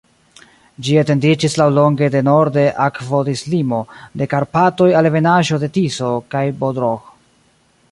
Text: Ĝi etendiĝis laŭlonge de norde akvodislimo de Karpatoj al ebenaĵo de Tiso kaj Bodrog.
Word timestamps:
Ĝi 0.85 0.95
etendiĝis 1.01 1.57
laŭlonge 1.61 2.07
de 2.15 2.21
norde 2.29 2.63
akvodislimo 2.87 3.83
de 4.23 4.29
Karpatoj 4.33 4.89
al 5.03 5.13
ebenaĵo 5.13 5.63
de 5.65 5.73
Tiso 5.79 6.11
kaj 6.35 6.45
Bodrog. 6.65 7.17